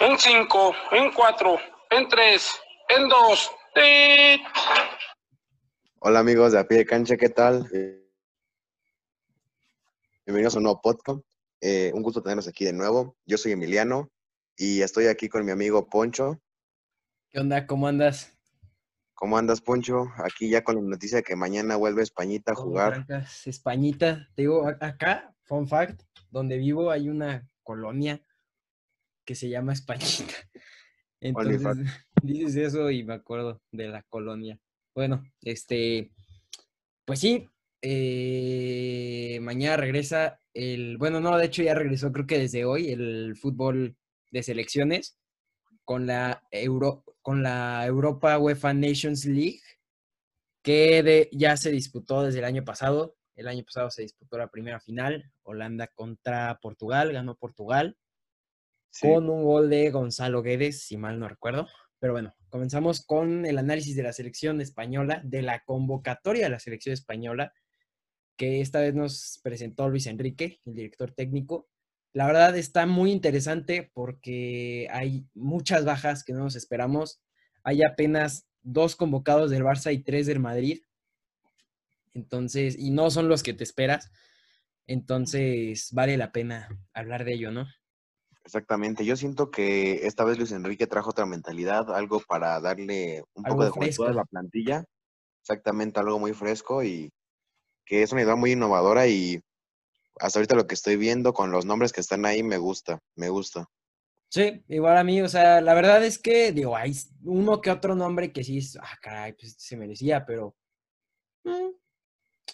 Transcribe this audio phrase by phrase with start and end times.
[0.00, 1.58] en 5, en 4,
[1.90, 2.50] en 3,
[2.88, 3.50] en 2.
[6.00, 7.68] Hola amigos de A Pie de Cancha, ¿qué tal?
[10.24, 11.20] Bienvenidos a un nuevo podcast.
[11.60, 13.16] Eh, un gusto tenerlos aquí de nuevo.
[13.26, 14.08] Yo soy Emiliano
[14.56, 16.40] y estoy aquí con mi amigo Poncho.
[17.30, 17.66] ¿Qué onda?
[17.66, 18.32] ¿Cómo andas?
[19.14, 20.06] ¿Cómo andas, Poncho?
[20.18, 23.04] Aquí ya con la noticia de que mañana vuelve Españita a jugar.
[23.44, 28.22] Españita, te digo, acá, fun fact, donde vivo hay una colonia
[29.28, 30.32] que se llama Españita.
[31.20, 31.60] Entonces,
[32.22, 34.58] dices eso y me acuerdo de la colonia.
[34.94, 36.12] Bueno, este,
[37.04, 37.46] pues sí,
[37.82, 43.36] eh, mañana regresa el, bueno, no, de hecho ya regresó creo que desde hoy el
[43.36, 43.98] fútbol
[44.30, 45.18] de selecciones
[45.84, 49.60] con la Euro, con la Europa UEFA Nations League,
[50.62, 53.14] que ya se disputó desde el año pasado.
[53.36, 57.98] El año pasado se disputó la primera final, Holanda contra Portugal, ganó Portugal,
[59.00, 61.66] con un gol de Gonzalo Guedes, si mal no recuerdo.
[61.98, 66.58] Pero bueno, comenzamos con el análisis de la selección española, de la convocatoria de la
[66.58, 67.52] selección española,
[68.36, 71.68] que esta vez nos presentó Luis Enrique, el director técnico.
[72.12, 77.20] La verdad está muy interesante porque hay muchas bajas que no nos esperamos.
[77.64, 80.82] Hay apenas dos convocados del Barça y tres del Madrid.
[82.14, 84.10] Entonces, y no son los que te esperas.
[84.86, 87.66] Entonces, vale la pena hablar de ello, ¿no?
[88.48, 89.04] Exactamente.
[89.04, 93.64] Yo siento que esta vez Luis Enrique trajo otra mentalidad, algo para darle un poco
[93.64, 94.86] de juventud a la plantilla.
[95.42, 97.12] Exactamente, algo muy fresco y
[97.84, 99.38] que es una idea muy innovadora y
[100.18, 103.28] hasta ahorita lo que estoy viendo con los nombres que están ahí me gusta, me
[103.28, 103.66] gusta.
[104.30, 107.94] Sí, igual a mí, o sea, la verdad es que, digo, hay uno que otro
[107.94, 110.56] nombre que sí, ah, caray, pues se merecía, pero
[111.44, 111.68] mm,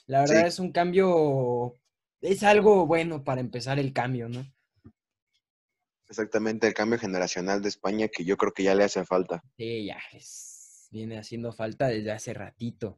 [0.06, 1.78] la verdad es un cambio,
[2.20, 4.44] es algo bueno para empezar el cambio, ¿no?
[6.14, 9.42] Exactamente, el cambio generacional de España que yo creo que ya le hace falta.
[9.56, 9.98] Sí, ya,
[10.92, 12.96] viene haciendo falta desde hace ratito.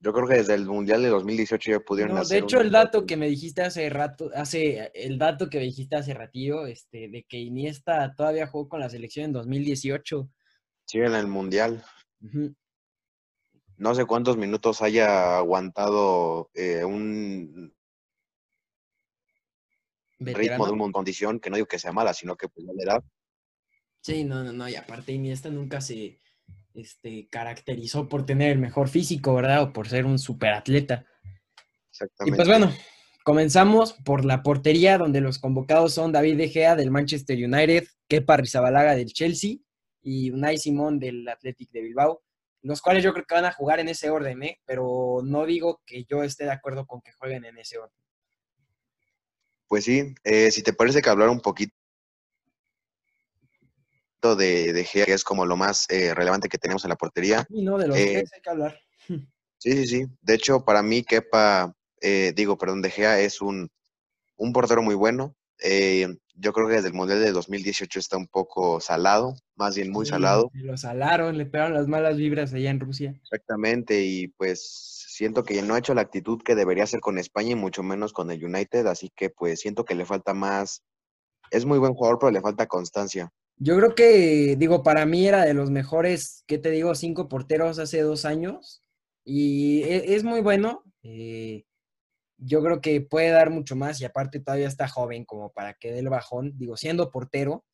[0.00, 3.04] Yo creo que desde el Mundial de 2018 ya pudieron no, De hecho, el dato
[3.04, 7.26] que me dijiste hace rato, hace, el dato que me dijiste hace ratillo, este, de
[7.28, 10.30] que Iniesta todavía jugó con la selección en 2018.
[10.86, 11.84] Sí, en el Mundial.
[13.76, 17.75] No sé cuántos minutos haya aguantado eh, un
[20.18, 23.04] ritmo de una condición, que no digo que sea mala, sino que pues la edad.
[24.00, 26.20] Sí, no, no, no, y aparte Iniesta nunca se
[26.74, 29.62] este, caracterizó por tener el mejor físico, ¿verdad?
[29.62, 31.06] O por ser un superatleta.
[31.90, 32.34] Exactamente.
[32.34, 32.72] Y pues bueno,
[33.24, 38.36] comenzamos por la portería, donde los convocados son David De Gea del Manchester United, Kepa
[38.36, 39.56] Rizabalaga del Chelsea
[40.02, 42.22] y Unai Simón del Athletic de Bilbao,
[42.62, 44.60] los cuales yo creo que van a jugar en ese orden, ¿eh?
[44.64, 47.98] pero no digo que yo esté de acuerdo con que jueguen en ese orden.
[49.68, 51.72] Pues sí, eh, si te parece que hablar un poquito
[54.36, 57.46] de, de Gea, que es como lo más eh, relevante que tenemos en la portería.
[57.48, 58.80] Y no, de los eh, hay que hablar.
[59.58, 60.04] Sí, sí, sí.
[60.20, 63.70] De hecho, para mí, Kepa, eh, digo, perdón, De Gea es un,
[64.36, 65.34] un portero muy bueno.
[66.34, 70.04] yo creo que desde el Mundial de 2018 está un poco salado, más bien muy
[70.04, 70.50] salado.
[70.52, 73.14] Lo salaron, le pegaron las malas vibras allá en Rusia.
[73.22, 77.52] Exactamente, y pues siento que no ha hecho la actitud que debería hacer con España
[77.52, 80.82] y mucho menos con el United, así que pues siento que le falta más.
[81.50, 83.32] Es muy buen jugador, pero le falta constancia.
[83.56, 86.94] Yo creo que, digo, para mí era de los mejores, ¿qué te digo?
[86.94, 88.82] Cinco porteros hace dos años.
[89.24, 90.82] Y e, es, muy bueno.
[91.02, 91.64] Eh,
[92.36, 95.92] yo creo que puede dar mucho más y aparte todavía está joven como para que
[95.92, 97.64] dé el bajón, digo, siendo portero.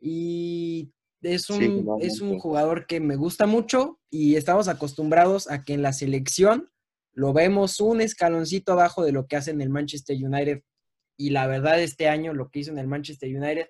[0.00, 5.74] Y es un, es un jugador que me gusta mucho y estamos acostumbrados a que
[5.74, 6.68] en la selección
[7.20, 10.62] lo vemos un escaloncito abajo de lo que hace en el Manchester United.
[11.18, 13.66] Y la verdad, este año lo que hizo en el Manchester United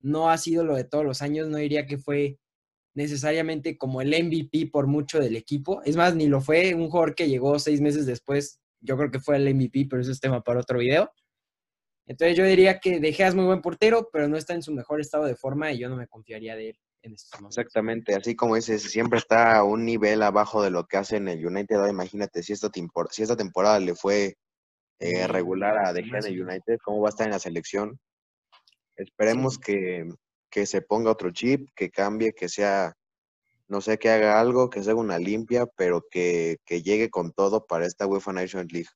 [0.00, 2.40] no ha sido lo de todos los años, no diría que fue
[2.92, 5.82] necesariamente como el MVP por mucho del equipo.
[5.84, 9.20] Es más, ni lo fue un jugador que llegó seis meses después, yo creo que
[9.20, 11.12] fue el MVP, pero eso es tema para otro video.
[12.08, 15.00] Entonces yo diría que De es muy buen portero, pero no está en su mejor
[15.00, 17.58] estado de forma y yo no me confiaría de él en estos momentos.
[17.58, 21.28] Exactamente, así como dices, siempre está a un nivel abajo de lo que hace en
[21.28, 21.86] el United.
[21.88, 22.70] imagínate si esta,
[23.10, 24.36] si esta temporada le fue
[24.98, 27.98] eh, regular a De Gea en el United, ¿cómo va a estar en la selección?
[28.96, 30.08] Esperemos que,
[30.50, 32.94] se ponga otro chip, que cambie, que sea,
[33.66, 37.86] no sé, que haga algo, que sea una limpia, pero que, llegue con todo para
[37.86, 38.88] esta UEFA Nations League.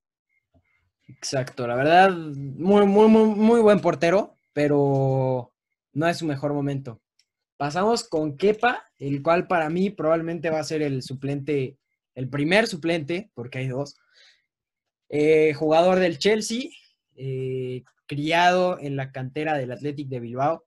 [1.09, 5.53] Exacto, la verdad, muy, muy, muy, muy buen portero, pero
[5.93, 7.01] no es su mejor momento.
[7.59, 11.77] Pasamos con Kepa, el cual para mí probablemente va a ser el suplente,
[12.15, 13.97] el primer suplente, porque hay dos.
[15.09, 16.71] Eh, jugador del Chelsea,
[17.17, 20.65] eh, criado en la cantera del Athletic de Bilbao.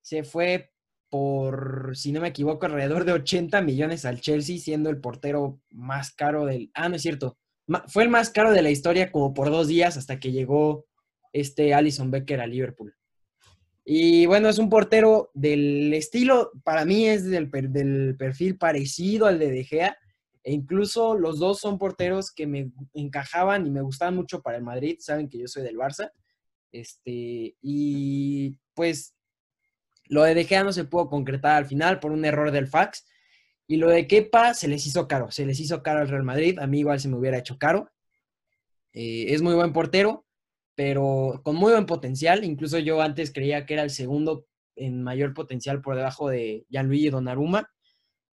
[0.00, 0.72] se fue
[1.10, 6.12] por, si no me equivoco, alrededor de 80 millones al Chelsea, siendo el portero más
[6.12, 6.70] caro del...
[6.74, 7.36] Ah, no es cierto.
[7.88, 10.86] Fue el más caro de la historia como por dos días hasta que llegó
[11.32, 12.97] este Alison Becker a Liverpool.
[13.90, 19.50] Y bueno, es un portero del estilo, para mí es del, perfil parecido al de
[19.50, 19.96] De Gea,
[20.44, 24.62] e incluso los dos son porteros que me encajaban y me gustaban mucho para el
[24.62, 26.12] Madrid, saben que yo soy del Barça.
[26.70, 29.16] Este, y pues
[30.04, 33.06] lo de De Gea no se pudo concretar al final por un error del fax.
[33.66, 36.58] Y lo de Kepa se les hizo caro, se les hizo caro al Real Madrid.
[36.58, 37.90] A mí igual se me hubiera hecho caro.
[38.92, 40.26] Eh, es muy buen portero,
[40.78, 42.44] pero con muy buen potencial.
[42.44, 44.46] Incluso yo antes creía que era el segundo
[44.76, 47.68] en mayor potencial por debajo de Gianluigi Donnarumma,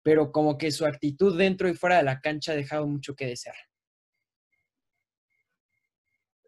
[0.02, 3.26] pero como que su actitud dentro y fuera de la cancha ha dejado mucho que
[3.26, 3.54] desear.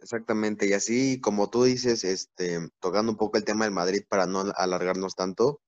[0.02, 4.26] Exactamente, y así como tú dices, este, tocando un poco el tema del Madrid para
[4.26, 5.60] no alargarnos tanto,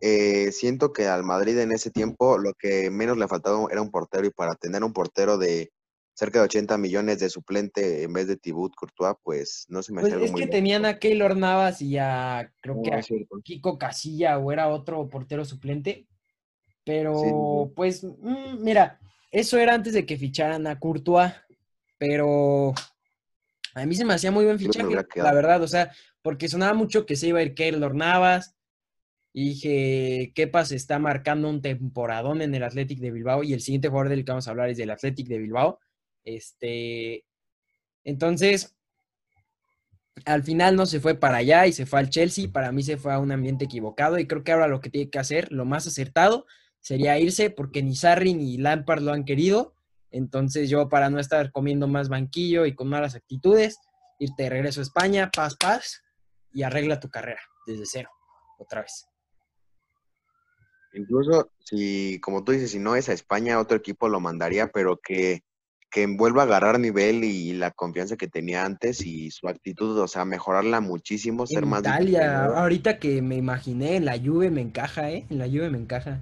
[0.00, 3.92] eh, siento que al Madrid en ese tiempo lo que menos le faltaba era un
[3.92, 5.70] portero y para tener un portero de
[6.20, 10.02] cerca de 80 millones de suplente en vez de Tibut Courtois, pues no se me
[10.02, 13.00] pues es que tenían a Keylor Navas y a creo que a
[13.42, 16.06] Kiko Casilla o era otro portero suplente,
[16.84, 19.00] pero pues mm, mira,
[19.30, 21.32] eso era antes de que ficharan a Courtois,
[21.96, 22.74] pero
[23.74, 25.90] a mí se me hacía muy buen fichaje, la verdad, o sea,
[26.20, 28.54] porque sonaba mucho que se iba a ir Keylor Navas.
[29.32, 33.44] Y dije, Kepa se está marcando un temporadón en el Athletic de Bilbao.
[33.44, 35.78] Y el siguiente jugador del que vamos a hablar es del Athletic de Bilbao.
[36.24, 37.24] Este,
[38.04, 38.76] entonces,
[40.24, 42.50] al final no se fue para allá y se fue al Chelsea.
[42.52, 44.18] Para mí se fue a un ambiente equivocado.
[44.18, 46.46] Y creo que ahora lo que tiene que hacer, lo más acertado,
[46.80, 49.74] sería irse porque ni Sarri ni Lampard lo han querido.
[50.10, 53.78] Entonces yo para no estar comiendo más banquillo y con malas actitudes,
[54.18, 56.02] irte de regreso a España, paz, paz,
[56.52, 58.10] y arregla tu carrera desde cero,
[58.58, 59.06] otra vez.
[60.92, 64.98] Incluso si, como tú dices, si no es a España, otro equipo lo mandaría, pero
[64.98, 65.44] que,
[65.90, 70.06] que vuelva a agarrar nivel y la confianza que tenía antes y su actitud, o
[70.06, 71.80] sea, mejorarla muchísimo, ser más...
[71.80, 75.26] Italia, ahorita que me imaginé, en la Juve me encaja, ¿eh?
[75.30, 76.20] En la Juve me encaja.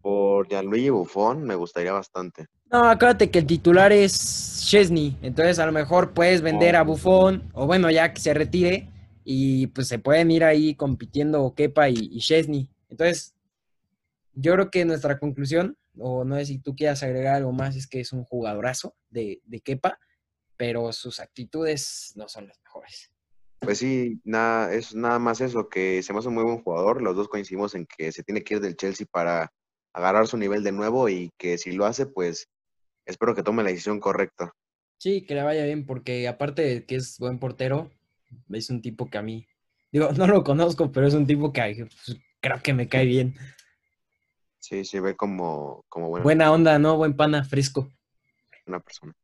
[0.00, 2.46] Por Gianluigi Buffon me gustaría bastante.
[2.72, 7.42] No, acuérdate que el titular es Chesney, entonces a lo mejor puedes vender a Buffon,
[7.52, 8.88] o bueno, ya que se retire,
[9.22, 12.70] y pues se pueden ir ahí compitiendo Kepa y, y Chesney.
[12.88, 13.34] Entonces,
[14.34, 17.86] yo creo que nuestra conclusión, o no sé si tú quieras agregar algo más, es
[17.86, 19.98] que es un jugadorazo de, de Kepa,
[20.56, 23.10] pero sus actitudes no son las mejores.
[23.60, 27.02] Pues sí, nada, es nada más eso, que se me hace un muy buen jugador.
[27.02, 29.52] Los dos coincidimos en que se tiene que ir del Chelsea para
[29.92, 32.48] agarrar su nivel de nuevo y que si lo hace, pues
[33.06, 34.52] espero que tome la decisión correcta.
[34.98, 37.90] Sí, que le vaya bien, porque aparte de que es buen portero,
[38.50, 39.46] es un tipo que a mí,
[39.90, 43.34] digo, no lo conozco, pero es un tipo que pues, creo que me cae bien.
[44.68, 46.24] Sí, se ve como, como buena.
[46.24, 46.96] buena onda, ¿no?
[46.96, 47.88] Buen pana, fresco.
[48.66, 49.14] Una persona.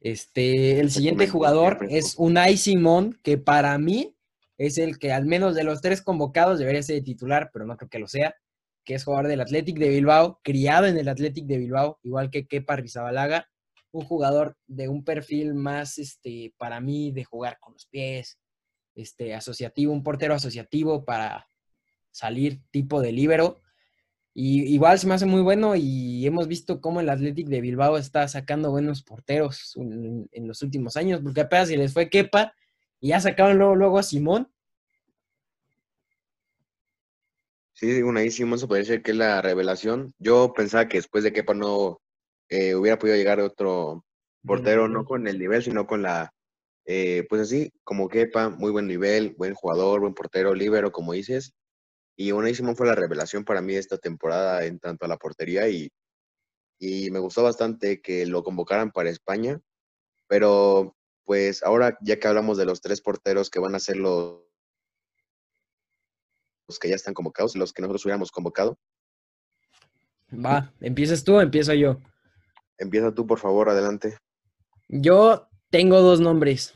[0.00, 4.16] Este, el siguiente jugador es Unai Simón, que para mí
[4.58, 7.88] es el que al menos de los tres convocados debería ser titular, pero no creo
[7.88, 8.34] que lo sea
[8.84, 12.46] que es jugador del Athletic de Bilbao, criado en el Athletic de Bilbao, igual que
[12.46, 13.48] Kepa Rizabalaga,
[13.92, 18.38] un jugador de un perfil más, este, para mí, de jugar con los pies,
[18.94, 21.48] este, asociativo, un portero asociativo para
[22.10, 23.60] salir tipo de líbero.
[24.38, 27.96] Y igual se me hace muy bueno y hemos visto cómo el Athletic de Bilbao
[27.96, 32.52] está sacando buenos porteros en, los últimos años, porque apenas se les fue Kepa
[33.00, 34.52] y ya sacaron luego, luego a Simón
[37.72, 40.12] Sí, una Simón se puede decir que es la revelación.
[40.18, 42.02] Yo pensaba que después de Kepa no
[42.50, 44.04] eh, hubiera podido llegar otro
[44.44, 46.30] portero, no con el nivel, sino con la,
[46.84, 51.54] eh, pues así, como Kepa, muy buen nivel, buen jugador, buen portero, líbero, como dices.
[52.16, 55.68] Y una Simón fue la revelación para mí esta temporada en tanto a la portería
[55.68, 55.90] y,
[56.78, 59.60] y me gustó bastante que lo convocaran para España.
[60.26, 64.46] Pero pues ahora ya que hablamos de los tres porteros que van a ser los
[66.68, 68.76] los que ya están convocados, los que nosotros hubiéramos convocado.
[70.32, 72.00] Va, ¿empiezas tú o empiezo yo?
[72.78, 74.18] Empieza tú, por favor, adelante.
[74.88, 76.74] Yo tengo dos nombres.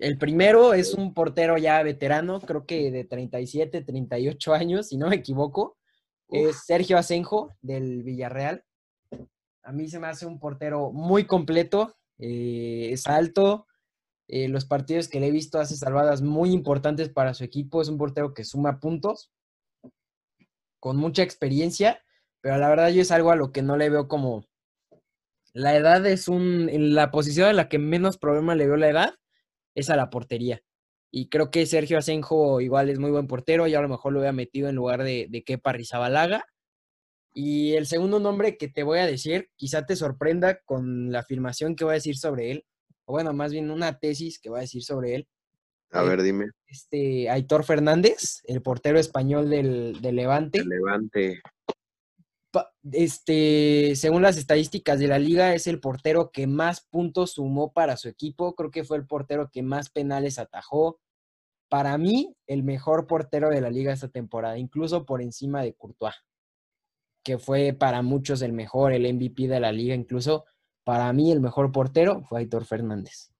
[0.00, 5.08] El primero es un portero ya veterano, creo que de 37, 38 años, si no
[5.08, 5.76] me equivoco.
[6.30, 8.64] Es Sergio Asenjo del Villarreal.
[9.62, 13.66] A mí se me hace un portero muy completo, eh, es alto,
[14.26, 17.82] eh, los partidos que le he visto hace salvadas muy importantes para su equipo.
[17.82, 19.30] Es un portero que suma puntos,
[20.78, 22.02] con mucha experiencia,
[22.40, 24.46] pero la verdad yo es algo a lo que no le veo como...
[25.52, 26.70] La edad es un...
[26.70, 29.19] En la posición en la que menos problema le veo la edad
[29.74, 30.62] es a la portería.
[31.12, 34.20] Y creo que Sergio Asenjo igual es muy buen portero, y a lo mejor lo
[34.20, 36.44] hubiera metido en lugar de, de Kepa Rizabalaga.
[37.34, 41.76] Y el segundo nombre que te voy a decir, quizá te sorprenda con la afirmación
[41.76, 42.64] que voy a decir sobre él,
[43.04, 45.28] o bueno, más bien una tesis que voy a decir sobre él.
[45.92, 46.46] A Eh, ver, dime.
[46.66, 50.58] Este Aitor Fernández, el portero español del, del Levante.
[50.58, 51.40] El Levante.
[52.92, 57.96] Este, según las estadísticas de la liga, es el portero que más puntos sumó para
[57.96, 58.54] su equipo.
[58.54, 60.98] Creo que fue el portero que más penales atajó.
[61.68, 66.16] Para mí, el mejor portero de la liga esta temporada, incluso por encima de Courtois,
[67.22, 69.94] que fue para muchos el mejor, el MVP de la liga.
[69.94, 70.46] Incluso
[70.84, 73.30] para mí, el mejor portero fue Aitor Fernández.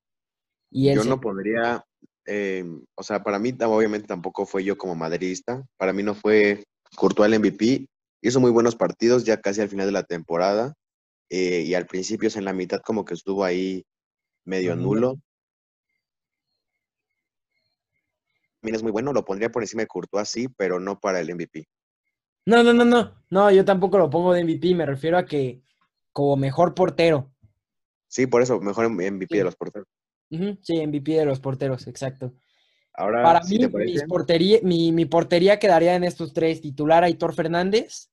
[0.70, 1.84] Y Yo no pondría,
[2.26, 2.64] eh,
[2.94, 5.66] o sea, para mí obviamente tampoco fue yo como madridista.
[5.76, 6.62] Para mí no fue
[6.94, 7.88] Courtois el MVP.
[8.22, 10.74] Hizo muy buenos partidos ya casi al final de la temporada.
[11.32, 13.86] eh, y al principio, es en la mitad, como que estuvo ahí
[14.44, 15.14] medio nulo.
[18.60, 21.30] También es muy bueno, lo pondría por encima de Courtois, sí, pero no para el
[21.34, 21.66] MVP.
[22.46, 23.14] No, no, no, no.
[23.30, 24.74] No, yo tampoco lo pongo de MVP.
[24.74, 25.62] Me refiero a que
[26.12, 27.30] como mejor portero.
[28.08, 29.38] Sí, por eso, mejor MVP Sí.
[29.38, 29.86] de los porteros.
[30.62, 32.34] Sí, MVP de los porteros, exacto.
[32.92, 38.09] Ahora, Para mí, parece, portería, mi, mi portería quedaría en estos tres: titular Aitor Fernández,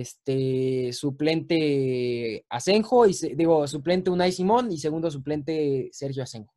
[0.00, 6.54] este, suplente Asenjo, y digo, suplente Unai Simón y segundo suplente Sergio Asenjo.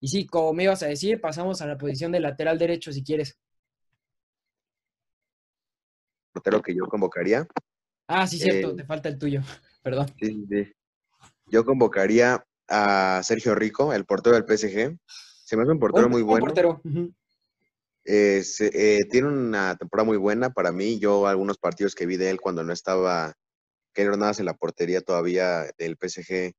[0.00, 3.02] Y sí, como me ibas a decir, pasamos a la posición de lateral derecho si
[3.04, 3.38] quieres.
[6.32, 7.46] portero que yo convocaría,
[8.06, 9.40] Ah, sí, cierto, Eh, te falta el tuyo.
[9.82, 10.06] Perdón.
[10.18, 10.72] sí, sí,
[11.46, 14.96] yo convocaría a Sergio Rico, el portero del PSG.
[15.44, 16.46] Se me hace un portero muy buen bueno.
[16.46, 16.80] portero.
[16.84, 17.12] ujú.
[18.12, 20.98] Eh, se- eh, tiene una temporada muy buena para mí.
[20.98, 23.34] Yo algunos partidos que vi de él cuando no estaba
[23.94, 26.52] Keylor Navas en la portería todavía del PSG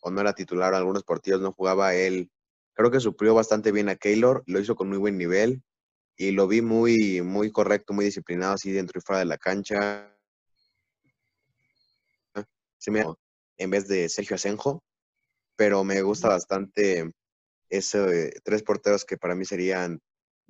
[0.00, 2.30] o no era titular, algunos partidos no jugaba él.
[2.74, 5.62] Creo que suplió bastante bien a Keylor, lo hizo con muy buen nivel
[6.16, 10.16] y lo vi muy, muy correcto, muy disciplinado así dentro y fuera de la cancha.
[12.78, 13.04] Se me
[13.58, 14.82] en vez de Sergio Asenjo,
[15.56, 17.12] pero me gusta bastante
[17.68, 20.00] ese tres porteros que para mí serían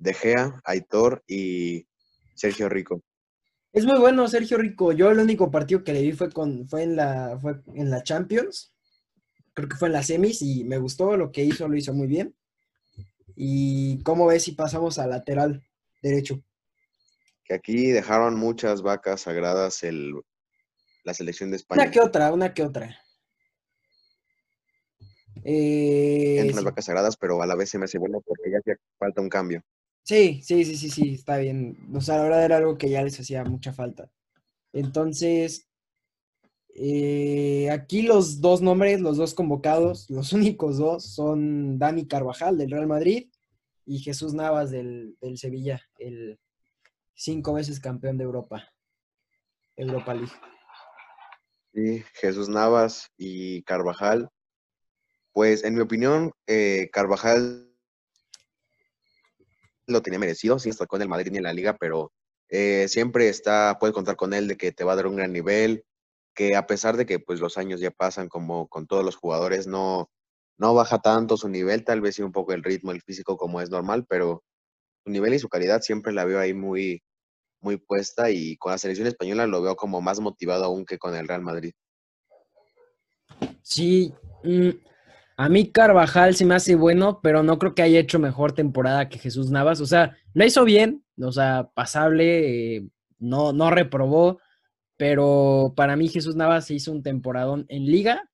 [0.01, 1.87] De Gea, Aitor y
[2.33, 3.03] Sergio Rico.
[3.71, 4.91] Es muy bueno Sergio Rico.
[4.93, 8.01] Yo el único partido que le vi fue con fue en la fue en la
[8.01, 8.73] Champions.
[9.53, 12.07] Creo que fue en la semis y me gustó lo que hizo, lo hizo muy
[12.07, 12.35] bien.
[13.35, 15.63] ¿Y cómo ves si pasamos al lateral
[16.01, 16.43] derecho?
[17.45, 20.15] Que aquí dejaron muchas vacas sagradas el,
[21.03, 21.83] la selección de España.
[21.83, 22.97] Una que otra, una que otra.
[25.43, 28.49] Eh, Entran las sí, vacas sagradas, pero a la vez se me hace bueno porque
[28.51, 29.63] ya hacía falta un cambio.
[30.03, 31.77] Sí, sí, sí, sí, sí, está bien.
[31.93, 34.11] O sea, la era algo que ya les hacía mucha falta.
[34.73, 35.67] Entonces,
[36.73, 42.71] eh, aquí los dos nombres, los dos convocados, los únicos dos son Dani Carvajal del
[42.71, 43.29] Real Madrid
[43.85, 46.39] y Jesús Navas del, del Sevilla, el
[47.13, 48.71] cinco veces campeón de Europa,
[49.75, 50.31] Europa League.
[51.73, 54.29] Sí, Jesús Navas y Carvajal.
[55.33, 57.70] Pues en mi opinión, eh, Carvajal
[59.91, 62.11] lo tenía merecido, sí está con el Madrid ni en la liga, pero
[62.49, 65.31] eh, siempre está, puedes contar con él de que te va a dar un gran
[65.33, 65.85] nivel,
[66.35, 69.67] que a pesar de que pues los años ya pasan como con todos los jugadores,
[69.67, 70.09] no,
[70.57, 73.61] no baja tanto su nivel, tal vez sí un poco el ritmo, el físico como
[73.61, 74.43] es normal, pero
[75.03, 77.01] su nivel y su calidad siempre la veo ahí muy,
[77.61, 81.15] muy puesta y con la selección española lo veo como más motivado aún que con
[81.15, 81.73] el Real Madrid.
[83.61, 84.69] Sí, mm,
[85.43, 89.09] a mí Carvajal se me hace bueno, pero no creo que haya hecho mejor temporada
[89.09, 89.81] que Jesús Navas.
[89.81, 94.39] O sea, lo hizo bien, o sea, pasable, eh, no, no reprobó,
[94.97, 98.29] pero para mí Jesús Navas se hizo un temporadón en liga.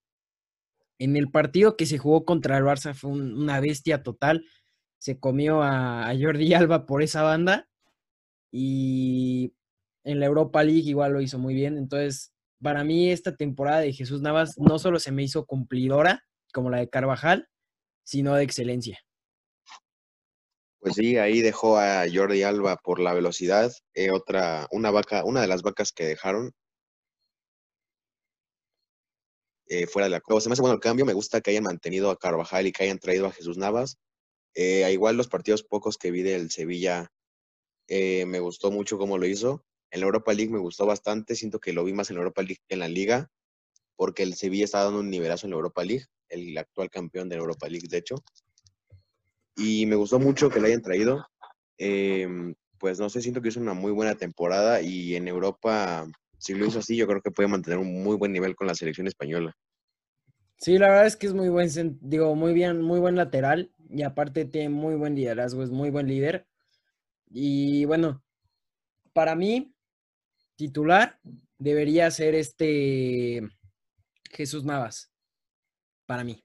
[0.99, 4.43] En el partido que se jugó contra el Barça fue un- una bestia total.
[4.97, 7.69] Se comió a, a Jordi Alba por esa banda.
[8.51, 9.53] Y
[10.03, 11.77] en la Europa League igual lo hizo muy bien.
[11.77, 16.26] Entonces, para mí esta temporada de Jesús Navas no solo se me hizo cumplidora
[16.57, 17.47] como la de Carvajal,
[18.03, 18.99] sino de excelencia.
[20.79, 25.41] Pues sí, ahí dejó a Jordi Alba por la velocidad, eh, otra, una vaca, una
[25.41, 26.53] de las vacas que dejaron
[29.67, 30.41] eh, fuera de la cueva.
[30.41, 32.85] Se me hace bueno el cambio, me gusta que hayan mantenido a Carvajal y que
[32.85, 33.99] hayan traído a Jesús Navas.
[34.55, 37.11] Eh, a igual los partidos pocos que vi del Sevilla,
[37.87, 39.63] me gustó mucho cómo lo hizo.
[39.91, 42.41] En la Europa League me gustó bastante, siento que lo vi más en la Europa
[42.41, 43.29] League que en la Liga,
[43.95, 47.35] porque el Sevilla está dando un nivelazo en la Europa League, el actual campeón de
[47.35, 48.15] Europa League, de hecho.
[49.55, 51.25] Y me gustó mucho que lo hayan traído.
[51.77, 56.07] Em, pues no sé, siento que hizo una muy buena temporada y en Europa,
[56.37, 58.75] si lo hizo así, yo creo que puede mantener un muy buen nivel con la
[58.75, 59.55] selección española.
[60.59, 61.69] Sí, la verdad es que es muy buen,
[62.01, 66.07] digo, muy bien, muy buen lateral y aparte tiene muy buen liderazgo, es muy buen
[66.07, 66.47] líder.
[67.29, 68.23] Y bueno,
[69.13, 69.73] para mí,
[70.55, 71.19] titular
[71.57, 73.41] debería ser este
[74.31, 75.11] Jesús Navas,
[76.07, 76.43] para mí.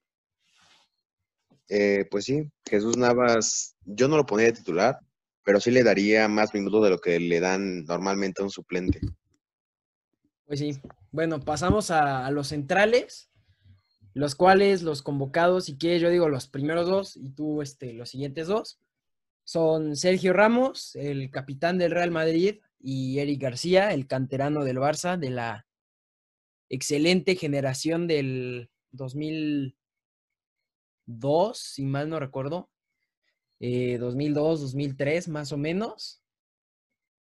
[1.68, 4.98] Eh, pues sí, Jesús Navas, yo no lo ponía de titular,
[5.42, 9.00] pero sí le daría más minutos de lo que le dan normalmente a un suplente.
[10.44, 10.78] Pues sí.
[11.10, 13.30] Bueno, pasamos a, los centrales,
[14.12, 18.10] los cuales los convocados, si quieres, yo digo los primeros dos y tú este, los
[18.10, 18.78] siguientes dos,
[19.44, 25.16] son Sergio Ramos, el capitán del Real Madrid, y Eric García, el canterano del Barça,
[25.16, 25.66] de la
[26.68, 32.70] excelente generación del 2002, si mal no recuerdo.
[33.60, 36.22] 2002, eh, 2003 más o menos.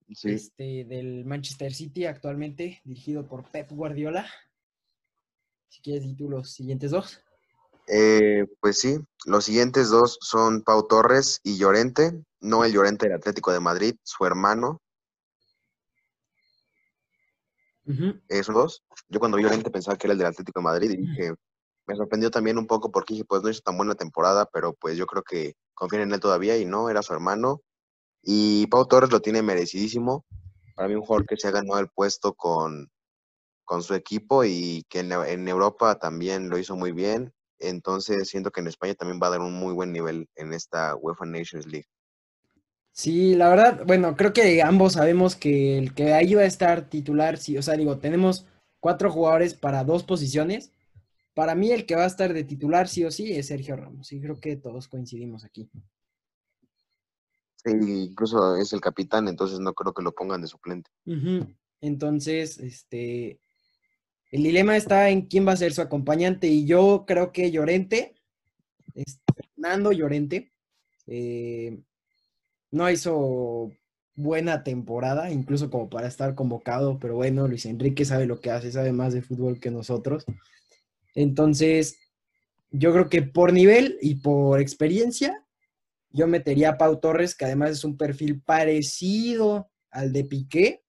[0.08, 4.26] Este, del Manchester City actualmente, dirigido por Pep Guardiola.
[5.68, 7.22] Si quieres, di tú los siguientes dos.
[7.88, 13.16] Eh, pues sí, los siguientes dos son Pau Torres y Llorente, no el Llorente del
[13.16, 14.80] Atlético de Madrid, su hermano.
[18.28, 18.82] Esos dos.
[19.08, 21.34] Yo cuando vi Llorente pensaba que era el del Atlético de Madrid y dije,
[21.86, 24.96] me sorprendió también un poco porque dije, pues no hizo tan buena temporada, pero pues
[24.96, 27.62] yo creo que confían en él todavía y no, era su hermano.
[28.22, 30.26] Y Pau Torres lo tiene merecidísimo.
[30.74, 32.90] Para mí un jugador que se ha ganado el puesto con,
[33.64, 37.32] con su equipo y que en, Europa también lo hizo muy bien.
[37.58, 40.94] Entonces siento que en España también va a dar un muy buen nivel en esta
[40.94, 41.88] UEFA Nations League.
[42.98, 46.90] Sí, la verdad, bueno, creo que ambos sabemos que el que ahí va a estar
[46.90, 48.44] titular, sí, o sea, digo, tenemos
[48.80, 50.72] cuatro jugadores para dos posiciones.
[51.32, 54.10] Para mí el que va a estar de titular sí o sí es Sergio Ramos,
[54.10, 55.70] y creo que todos coincidimos aquí.
[57.54, 60.90] Sí, incluso es el capitán, entonces no creo que lo pongan de suplente.
[61.80, 63.38] Entonces, este,
[64.32, 68.16] el dilema está en quién va a ser su acompañante y yo creo que Llorente,
[69.54, 70.52] Fernando Llorente,
[71.06, 71.80] eh,
[72.70, 73.72] no hizo
[74.14, 78.72] buena temporada, incluso como para estar convocado, pero bueno, Luis Enrique sabe lo que hace,
[78.72, 80.24] sabe más de fútbol que nosotros.
[81.14, 81.98] Entonces,
[82.70, 85.44] yo creo que por nivel y por experiencia,
[86.10, 90.82] yo metería a Pau Torres, que además es un perfil parecido al de Piqué,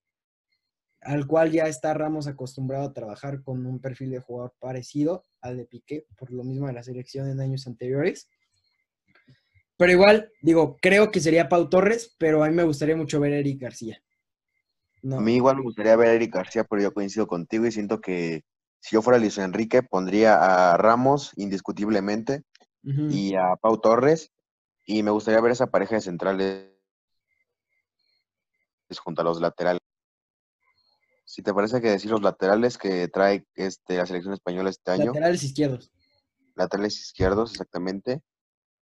[1.01, 5.58] al cual ya está Ramos acostumbrado a trabajar con un perfil de jugador parecido al
[5.58, 8.27] de Piqué, por lo mismo de la selección en años anteriores.
[9.80, 13.32] Pero igual, digo, creo que sería Pau Torres, pero a mí me gustaría mucho ver
[13.32, 14.04] a Eric García.
[15.10, 18.02] A mí igual me gustaría ver a Eric García, pero yo coincido contigo y siento
[18.02, 18.44] que
[18.82, 22.44] si yo fuera Luis Enrique, pondría a Ramos indiscutiblemente
[22.84, 24.34] y a Pau Torres
[24.86, 26.68] y me gustaría ver esa pareja de centrales
[29.02, 29.80] junto a los laterales.
[31.24, 35.06] Si te parece que decir los laterales que trae este, la selección española este año.
[35.06, 35.89] Laterales izquierdos.
[36.56, 38.22] Laterales izquierdos, exactamente.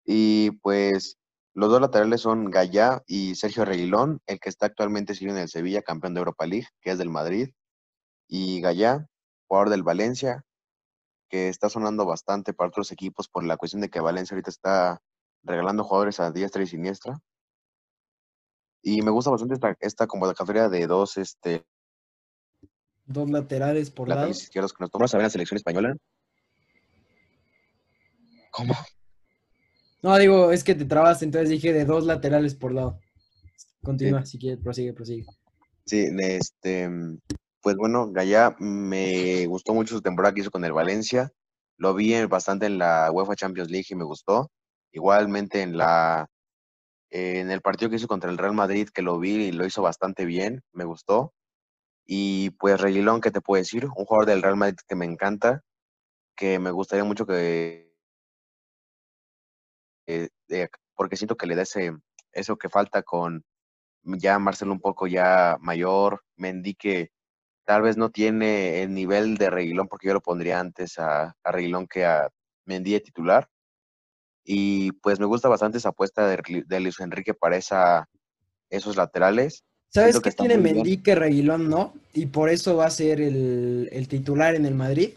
[0.04, 1.18] Y pues
[1.54, 5.48] los dos laterales son Gallá y Sergio Reguilón, el que está actualmente sirviendo en el
[5.48, 7.50] Sevilla, campeón de Europa League, que es del Madrid.
[8.26, 9.06] Y Gallá,
[9.46, 10.44] jugador del Valencia,
[11.28, 15.00] que está sonando bastante para otros equipos por la cuestión de que Valencia ahorita está
[15.42, 17.20] regalando jugadores a diestra y siniestra.
[18.82, 21.64] Y me gusta bastante esta, esta convocatoria de dos, este,
[23.06, 24.28] dos laterales por lado.
[24.28, 25.96] izquierdos que nos tomamos a ver la selección española.
[28.50, 28.74] ¿Cómo?
[30.04, 33.00] No, digo, es que te trabas, entonces dije de dos laterales por lado.
[33.82, 35.24] Continúa, si quieres, prosigue, prosigue.
[35.86, 36.90] Sí, este,
[37.62, 41.32] pues bueno, Gaya me gustó mucho su temporada que hizo con el Valencia.
[41.78, 44.50] Lo vi bastante en la UEFA Champions League y me gustó.
[44.92, 46.28] Igualmente en la
[47.08, 49.80] en el partido que hizo contra el Real Madrid, que lo vi y lo hizo
[49.80, 51.32] bastante bien, me gustó.
[52.04, 53.86] Y pues Reguilón, ¿qué te puedo decir?
[53.86, 55.62] Un jugador del Real Madrid que me encanta,
[56.36, 57.93] que me gustaría mucho que...
[60.06, 60.28] Eh,
[60.94, 61.92] porque siento que le da ese,
[62.32, 63.44] eso que falta con
[64.02, 67.10] ya Marcelo un poco ya mayor, Mendy que
[67.64, 71.52] tal vez no tiene el nivel de Reguilón, porque yo lo pondría antes a, a
[71.52, 72.28] Reguilón que a
[72.66, 73.48] Mendy de titular,
[74.44, 78.08] y pues me gusta bastante esa apuesta de, Luis Enrique para esa,
[78.68, 79.64] esos laterales.
[79.88, 81.94] ¿Sabes qué tiene Mendy que Reguilón no?
[82.12, 85.14] Y por eso va a ser el, titular en el Madrid.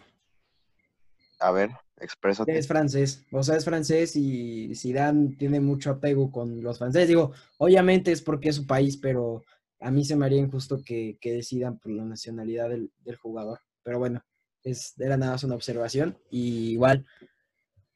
[1.39, 2.57] A ver, exprésate.
[2.57, 7.07] Es francés, o sea, es francés y Zidane tiene mucho apego con los franceses.
[7.07, 9.43] Digo, obviamente es porque es su país, pero
[9.79, 13.59] a mí se me haría injusto que, decidan por la nacionalidad del, del, jugador.
[13.83, 14.23] Pero bueno,
[14.63, 16.17] es, era nada más una observación.
[16.29, 17.05] Y igual,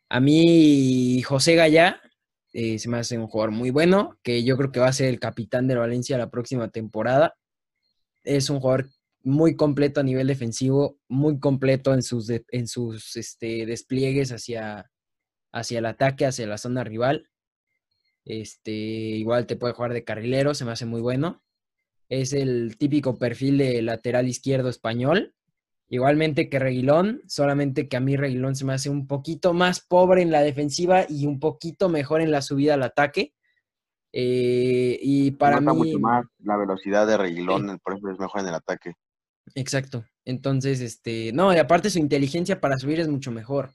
[0.10, 2.02] a mí, José Gallá
[2.54, 5.08] eh, se me hace un jugador muy bueno, que yo creo que va a ser
[5.08, 7.36] el capitán de Valencia la próxima temporada.
[8.24, 8.90] Es un jugador
[9.24, 14.92] muy completo a nivel defensivo, muy completo en sus, en sus este, despliegues hacia,
[15.52, 17.30] hacia el ataque, hacia la zona rival.
[18.26, 21.42] Este, igual te puede jugar de carrilero, se me hace muy bueno.
[22.10, 25.34] Es el típico perfil de lateral izquierdo español.
[25.88, 30.22] Igualmente que Reguilón, solamente que a mí Reguilón se me hace un poquito más pobre
[30.22, 33.34] en la defensiva y un poquito mejor en la subida al ataque.
[34.14, 35.68] Eh, y para mí.
[35.74, 38.94] mucho más la velocidad de Reguilón, por ejemplo, es mejor en el ataque.
[39.56, 40.06] Exacto.
[40.26, 43.72] Entonces, este, no, y aparte su inteligencia para subir es mucho mejor.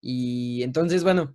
[0.00, 1.34] Y entonces, bueno,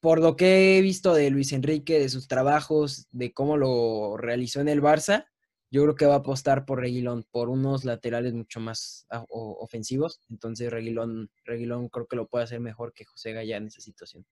[0.00, 4.60] por lo que he visto de Luis Enrique, de sus trabajos, de cómo lo realizó
[4.60, 5.26] en el Barça,
[5.70, 10.20] yo creo que va a apostar por Reguilón, por unos laterales mucho más ofensivos.
[10.30, 14.24] Entonces Reguilón, Reguilón creo que lo puede hacer mejor que José Gaya en esa situación.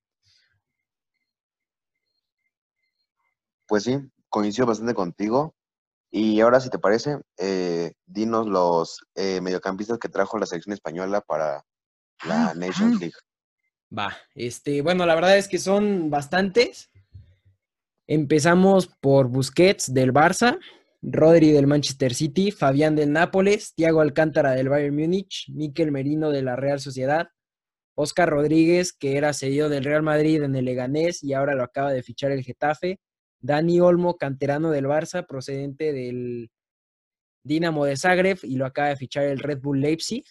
[3.67, 3.99] Pues sí,
[4.29, 5.55] coincido bastante contigo.
[6.15, 11.23] Y ahora, si te parece, eh, dinos los eh, mediocampistas que trajo la selección española
[11.23, 11.65] para
[12.27, 13.15] la Nations League.
[13.97, 16.91] Va, este, bueno, la verdad es que son bastantes.
[18.07, 20.59] Empezamos por Busquets del Barça,
[21.01, 26.43] Rodri del Manchester City, Fabián del Nápoles, Thiago Alcántara del Bayern Múnich, Miquel Merino de
[26.43, 27.29] la Real Sociedad,
[27.95, 31.91] Oscar Rodríguez, que era cedido del Real Madrid en el Leganés y ahora lo acaba
[31.91, 33.01] de fichar el Getafe,
[33.43, 36.51] Dani Olmo, canterano del Barça, procedente del
[37.45, 40.25] Dinamo de Zagreb y lo acaba de fichar el Red Bull Leipzig.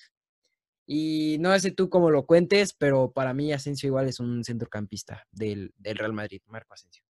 [0.87, 5.25] Y no sé tú cómo lo cuentes, pero para mí Asensio igual es un centrocampista
[5.31, 7.03] del, Real Madrid, Marco Asensio.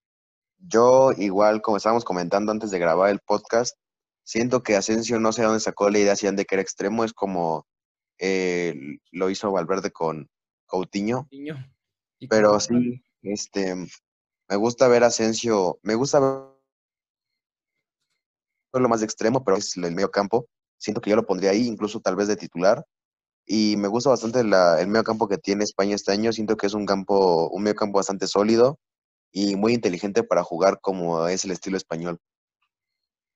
[0.58, 3.78] Yo igual, como estábamos comentando antes de grabar el podcast,
[4.24, 7.66] siento que Asensio no sé dónde sacó la idea de que era extremo, es como
[8.20, 8.76] eh,
[9.12, 10.30] lo hizo Valverde con
[10.68, 11.28] Coutinho.
[12.30, 13.76] Pero sí, este,
[14.52, 16.42] me gusta ver Asensio, me gusta ver
[18.82, 20.46] lo más extremo, pero es el medio campo.
[20.78, 22.86] Siento que yo lo pondría ahí, incluso tal vez de titular
[23.46, 26.34] y me gusta bastante el medio campo que tiene España este año.
[26.34, 28.78] Siento que es un campo, un medio campo bastante sólido
[29.32, 32.20] y muy inteligente para jugar como es el estilo español.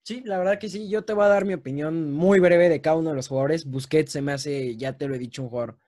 [0.04, 0.89] Sí, la verdad que sí.
[0.89, 3.63] Yo te voy a dar mi opinión muy breve de cada uno de los jugadores.
[3.63, 5.80] Busquets se me hace, ya te lo he dicho, un jugador.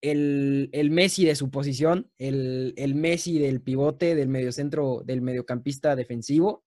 [0.00, 5.96] El, el Messi de su posición, el, el Messi del pivote, del mediocentro, del mediocampista
[5.96, 6.64] defensivo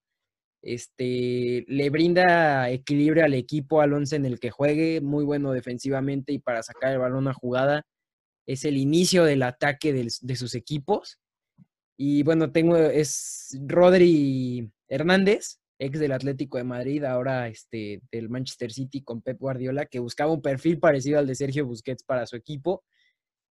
[0.61, 6.33] este, le brinda equilibrio al equipo, al once en el que juegue, muy bueno defensivamente
[6.33, 7.83] y para sacar el balón a jugada.
[8.45, 11.19] Es el inicio del ataque de sus equipos.
[11.97, 18.71] Y bueno, tengo, es Rodri Hernández, ex del Atlético de Madrid, ahora este, del Manchester
[18.71, 22.35] City con Pep Guardiola, que buscaba un perfil parecido al de Sergio Busquets para su
[22.35, 22.83] equipo.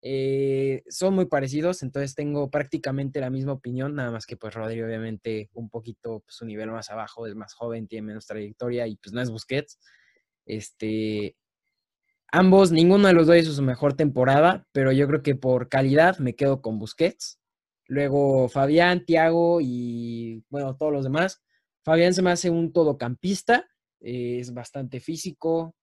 [0.01, 4.81] Eh, son muy parecidos, entonces tengo prácticamente la misma opinión, nada más que pues Rodri
[4.81, 8.97] obviamente un poquito pues, un nivel más abajo, es más joven, tiene menos trayectoria y
[8.97, 9.79] pues no es Busquets.
[10.47, 11.37] Este,
[12.31, 16.19] ambos, ninguno de los dos hizo su mejor temporada, pero yo creo que por calidad
[16.19, 17.41] me quedo con Busquets.
[17.87, 21.43] Luego Fabián, Tiago y bueno, todos los demás.
[21.83, 23.67] Fabián se me hace un todocampista,
[24.01, 25.75] eh, es bastante físico,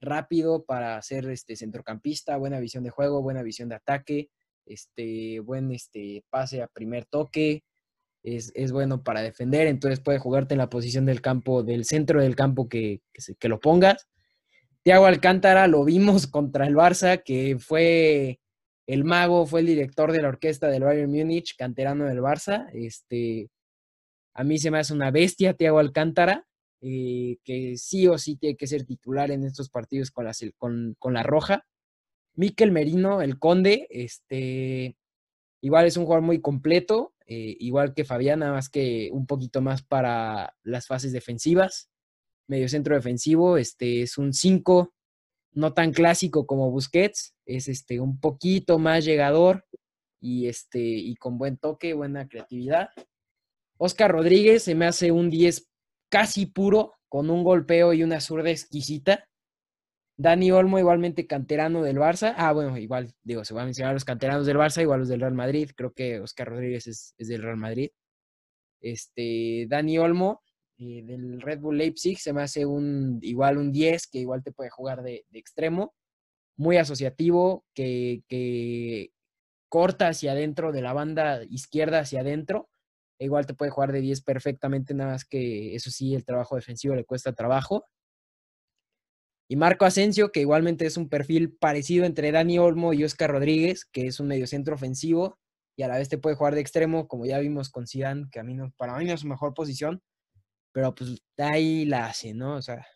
[0.00, 4.30] rápido para ser este centrocampista, buena visión de juego, buena visión de ataque,
[4.66, 7.64] este, buen este, pase a primer toque,
[8.24, 12.34] es, bueno para defender, entonces puede jugarte en la posición del campo, del centro del
[12.34, 13.02] campo que,
[13.38, 14.08] que, lo pongas.
[14.82, 18.40] Tiago Alcántara lo vimos contra el Barça, que fue
[18.86, 22.68] el mago, fue el director de la orquesta del Bayern Múnich, canterano del Barça.
[22.72, 23.50] Este,
[24.34, 26.46] a mí se me hace una bestia Tiago Alcántara.
[26.86, 31.14] Eh, que sí o sí tiene que ser titular en estos partidos con la, con,
[31.14, 31.66] la roja.
[32.34, 34.94] Miquel Merino, el conde, este,
[35.62, 39.62] igual es un jugador muy completo, eh, igual que Fabián, nada más que un poquito
[39.62, 41.88] más para las fases defensivas.
[42.48, 44.92] Medio centro defensivo, este es un 5,
[45.52, 49.64] no tan clásico como Busquets, es este un poquito más llegador
[50.20, 52.90] y este y con buen toque, buena creatividad.
[53.78, 55.70] Oscar Rodríguez se me hace un 10
[56.08, 59.28] casi puro, con un golpeo y una zurda exquisita.
[60.16, 62.34] Dani Olmo, igualmente canterano del Barça.
[62.36, 65.20] Ah, bueno, igual, digo, se van a mencionar los canteranos del Barça, igual los del
[65.20, 65.70] Real Madrid.
[65.76, 67.90] Creo que Oscar Rodríguez es, del Real Madrid.
[68.80, 70.42] Este, Dani Olmo,
[70.78, 74.52] eh, del Red Bull Leipzig, se me hace un, igual un 10, que igual te
[74.52, 75.94] puede jugar de, extremo.
[76.56, 79.10] Muy asociativo, que, que
[79.68, 82.68] corta hacia adentro, de la banda izquierda hacia adentro
[83.18, 86.94] Igual te puede jugar de 10 perfectamente, nada más que eso sí, el trabajo defensivo
[86.94, 87.84] le cuesta trabajo.
[89.48, 93.84] Y Marco Asensio, que igualmente es un perfil parecido entre Dani Olmo y Oscar Rodríguez,
[93.84, 95.38] que es un mediocentro ofensivo
[95.76, 98.40] y a la vez te puede jugar de extremo, como ya vimos con Zidane, que
[98.40, 100.02] a mí no, para mí no es su mejor posición,
[100.72, 102.56] pero pues ahí la hace, ¿no?
[102.56, 102.86] O sea,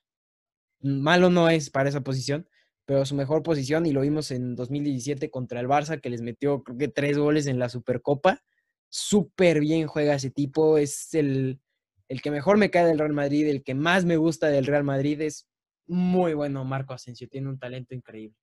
[0.81, 2.49] malo no es para esa posición,
[2.87, 6.63] pero su mejor posición, y lo vimos en 2017 contra el Barça, que les metió
[6.63, 8.43] creo que tres goles en la Supercopa.
[8.89, 11.61] Súper bien juega ese tipo, es el,
[12.09, 14.85] el que mejor me cae del Real Madrid, el que más me gusta del Real
[14.85, 15.47] Madrid, es
[15.87, 18.37] muy bueno Marco Asensio, tiene un talento increíble.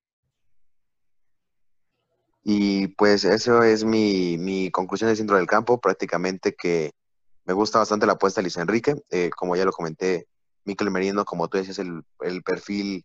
[2.44, 6.92] Y pues eso es mi, mi conclusión del centro del campo, prácticamente que
[7.46, 10.28] me gusta bastante la apuesta de Luis Enrique, eh, como ya lo comenté,
[10.64, 13.04] Mikel Merino, como tú decías, el, el perfil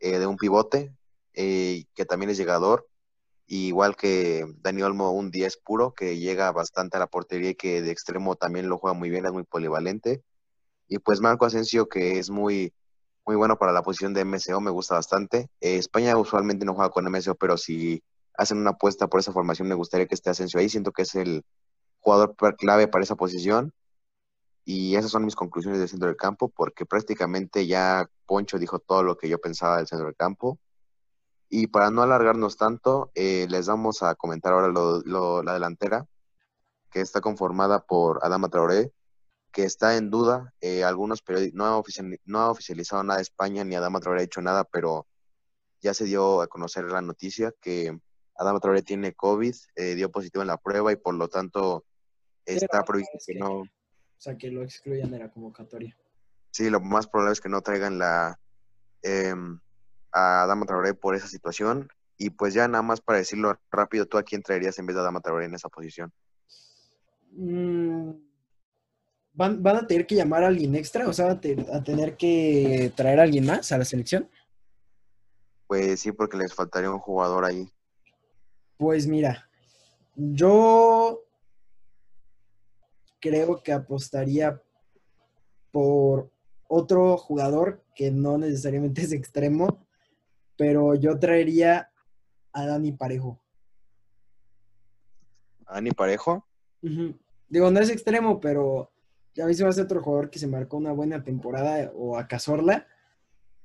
[0.00, 0.92] eh, de un pivote,
[1.34, 2.88] eh, que también es llegador,
[3.50, 7.82] igual que Dani Olmo, un 10 puro, que llega bastante a la portería y que
[7.82, 10.22] de extremo también lo juega muy bien, es muy polivalente.
[10.88, 12.72] Y pues Marco Asensio, que es muy,
[13.26, 15.48] muy bueno para la posición de MCO, me gusta bastante.
[15.60, 18.02] España usualmente no juega con MCO, pero si
[18.34, 20.68] hacen una apuesta por esa formación, me gustaría que esté Asensio ahí.
[20.68, 21.42] Siento que es el
[21.98, 23.72] jugador clave para esa posición.
[24.64, 29.02] Y esas son mis conclusiones del centro del campo, porque prácticamente ya Poncho dijo todo
[29.02, 30.58] lo que yo pensaba del centro del campo.
[31.50, 34.72] Y para no alargarnos tanto, eh, les vamos a comentar ahora
[35.42, 36.06] la delantera,
[36.90, 38.92] que está conformada por Adama Traoré,
[39.52, 40.54] que está en duda.
[40.60, 41.82] Eh, algunos periodistas no, ha
[42.24, 45.08] no ha oficializado nada de España, ni Adama Traoré ha dicho nada, pero
[45.80, 47.98] ya se dio a conocer la noticia que
[48.36, 51.84] Adama Traoré tiene COVID, eh, dio positivo en la prueba y por lo tanto
[52.44, 53.60] está prohibido que no.
[53.60, 53.66] O
[54.22, 55.96] sea, que lo excluyan de la convocatoria.
[56.52, 58.38] Sí, lo más probable es que no traigan la
[59.02, 59.60] em,
[60.12, 61.88] a Adama Traoré por esa situación.
[62.16, 65.00] Y pues ya nada más para decirlo rápido, ¿tú a quién traerías en vez de
[65.00, 66.12] Adama Traoré en esa posición?
[67.32, 68.10] Mm,
[69.32, 71.08] ¿van, a tener que llamar a alguien extra?
[71.08, 74.28] O sea, a, tener que traer a alguien más a la selección?
[75.66, 77.70] Pues sí, porque les faltaría un jugador ahí.
[78.76, 79.48] Pues mira,
[80.16, 81.22] yo
[83.20, 84.60] creo que apostaría
[85.70, 86.30] por
[86.68, 89.86] otro jugador que no necesariamente es extremo,
[90.60, 91.90] pero yo traería
[92.52, 93.40] a Dani Parejo.
[95.64, 96.46] ¿A Dani Parejo?
[97.48, 98.92] Digo, no es extremo, pero
[99.34, 102.18] ya mí se va a ser otro jugador que se marcó una buena temporada, o
[102.18, 102.86] a Cazorla,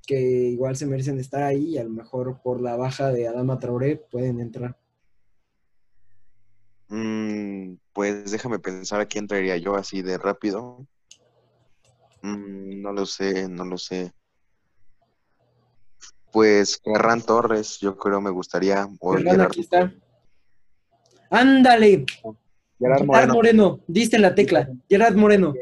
[0.08, 3.60] que igual se merecen estar ahí y a lo mejor por la baja de Adama
[3.60, 4.80] Traoré pueden entrar.
[6.88, 10.88] Mm, pues déjame pensar a quién traería yo así de rápido.
[12.22, 14.14] Mm, no lo sé, no lo sé.
[16.36, 18.90] Pues Ferran Torres, yo creo me gustaría.
[19.40, 19.94] aquí está.
[21.30, 22.06] Ándale.
[22.78, 23.80] Gerard Moreno.
[23.88, 24.70] diste la tecla.
[24.90, 25.54] Gerard Moreno.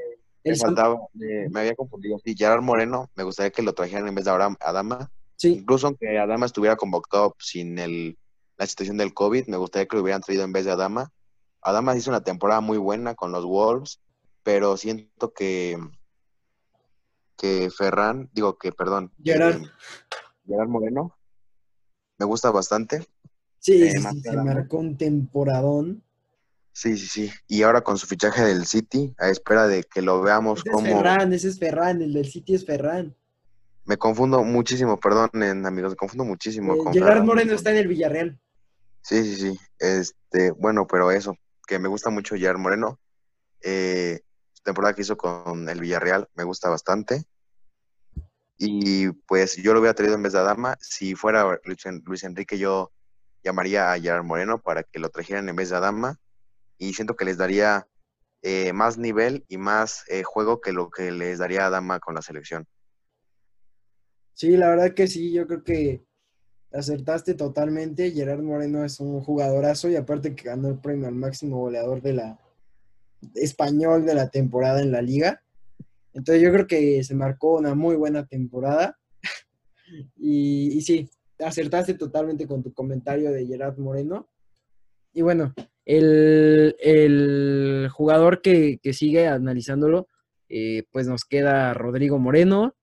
[0.44, 2.18] Me, faltaba, me, había confundido.
[2.26, 5.12] Sí, Gerard Moreno, me gustaría que lo trajeran en vez de ahora Adama.
[5.36, 5.50] Sí.
[5.60, 8.18] Incluso aunque Adama estuviera convocado sin el,
[8.58, 11.12] la situación del COVID, me gustaría que lo hubieran traído en vez de Adama.
[11.62, 14.00] Adama hizo una temporada muy buena con los Wolves,
[14.42, 15.78] pero siento que
[17.38, 19.62] que Ferran, digo que, perdón, Gerard.
[20.46, 21.18] Gerard Moreno,
[22.18, 23.06] me gusta bastante.
[23.60, 26.04] Sí, eh, sí, se marcó un temporadón.
[26.74, 27.32] Sí, sí, sí.
[27.48, 30.88] Y ahora con su fichaje del City, a espera de que lo veamos como.
[30.88, 33.16] Es Ferran, ese es Ferran, el del City es Ferran.
[33.86, 35.30] Me confundo muchísimo, perdón,
[35.66, 36.74] amigos, me confundo muchísimo.
[36.74, 38.40] Eh, Gerard Moreno está en el Villarreal.
[39.02, 39.60] Sí, sí, sí.
[39.78, 41.36] Este, bueno, pero eso,
[41.68, 43.00] que me gusta mucho Gerard Moreno.
[43.62, 44.22] Eh,
[44.64, 47.24] temporada que hizo con el Villarreal me gusta bastante.
[48.58, 50.78] Y pues yo lo hubiera traído en vez de Adama.
[50.80, 51.60] Si fuera
[52.06, 52.92] Luis Enrique, yo
[53.44, 56.20] llamaría a Gerard Moreno para que lo trajeran en vez de Adama.
[56.78, 57.88] Y siento que les daría
[58.42, 62.22] eh, más nivel y más eh, juego que lo que les daría Adama con la
[62.22, 62.68] selección.
[64.34, 66.04] Sí, la verdad que sí, yo creo que
[66.72, 68.12] acertaste totalmente.
[68.12, 72.14] Gerard Moreno es un jugadorazo y aparte que ganó el premio al máximo goleador de
[72.14, 72.40] la
[73.36, 75.42] español de la temporada en la liga.
[76.14, 78.98] Entonces yo creo que se marcó una muy buena temporada.
[80.18, 84.30] y, sí, acertaste totalmente con tu comentario de Gerard Moreno.
[85.14, 85.54] Y bueno,
[85.86, 86.76] el,
[87.92, 90.08] jugador que, sigue analizándolo,
[90.50, 92.76] eh, pues nos queda Rodrigo Moreno,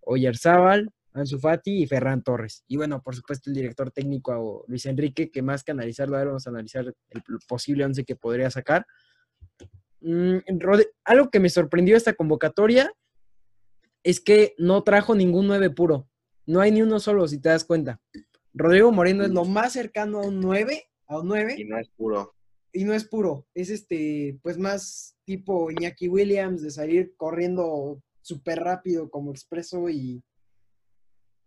[0.00, 2.64] Oyarzábal, Ansu Fati y Ferran Torres.
[2.66, 6.46] Y bueno, por supuesto, el director técnico Luis Enrique, que más que analizarlo, ahora vamos
[6.46, 8.84] a analizar el posible once que podría sacar.
[10.06, 10.40] Mm,
[11.04, 12.92] algo que me sorprendió esta convocatoria
[14.02, 16.06] es que no trajo ningún 9 puro.
[16.44, 17.98] No hay ni uno solo, si te das cuenta.
[18.52, 21.54] Rodrigo Moreno es lo más cercano a un 9, a un 9.
[21.56, 22.34] Y no es puro.
[22.70, 23.46] Y no es puro.
[23.54, 30.22] Es este, pues más tipo Iñaki Williams de salir corriendo súper rápido como expreso y.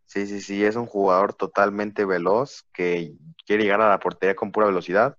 [0.07, 3.13] Sí, sí, sí, es un jugador totalmente veloz que
[3.45, 5.15] quiere llegar a la portería con pura velocidad,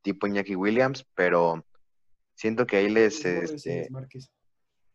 [0.00, 1.66] tipo Iñaki Williams, pero
[2.38, 3.24] Siento que ahí les...
[3.24, 3.88] Este,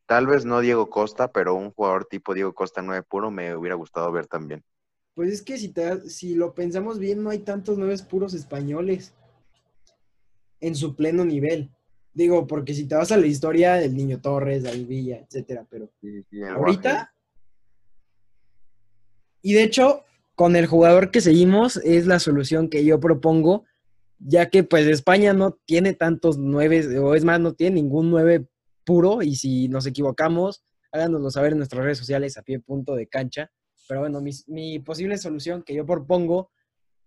[0.05, 3.75] Tal vez no Diego Costa, pero un jugador tipo Diego Costa 9 puro me hubiera
[3.75, 4.63] gustado ver también.
[5.13, 9.13] Pues es que si, te, si lo pensamos bien, no hay tantos nueve puros españoles
[10.61, 11.69] en su pleno nivel.
[12.13, 15.89] Digo, porque si te vas a la historia del Niño Torres, David Villa, etcétera, pero
[16.55, 17.13] ahorita.
[19.41, 23.65] Y de hecho, con el jugador que seguimos es la solución que yo propongo,
[24.19, 28.47] ya que pues España no tiene tantos nueve, o es más, no tiene ningún nueve
[28.85, 33.07] puro, y si nos equivocamos, háganoslo saber en nuestras redes sociales a pie punto de
[33.07, 33.51] cancha.
[33.87, 36.51] Pero bueno, mi, posible solución que yo propongo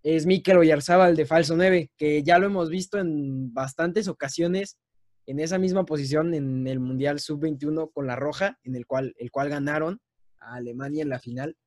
[0.03, 4.77] es Mikel Oyarzábal de falso 9, que ya lo hemos visto en bastantes ocasiones
[5.25, 9.31] en esa misma posición en el Mundial Sub-21 con la Roja, en el cual, el
[9.31, 9.99] cual ganaron
[10.39, 11.57] a Alemania en la final.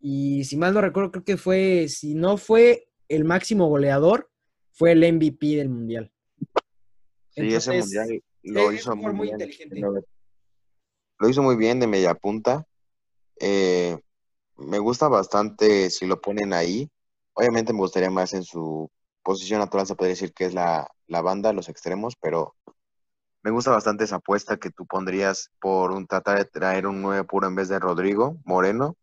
[0.00, 4.30] Y si mal no recuerdo, creo que fue, si no fue el máximo goleador,
[4.78, 6.12] fue el MVP del Mundial.
[7.30, 9.80] Sí, ese Mundial lo hizo muy, inteligente.
[11.18, 12.64] Lo, hizo muy bien de media punta.
[13.40, 13.98] Eh,
[14.56, 16.88] me gusta bastante si lo ponen ahí.
[17.34, 18.88] Obviamente me gustaría más en su
[19.24, 22.54] posición natural, se podría decir que es la, la banda, los extremos, pero
[23.42, 27.24] me gusta bastante esa apuesta que tú pondrías por un tratar de traer un 9
[27.24, 28.96] puro en vez de Rodrigo Moreno.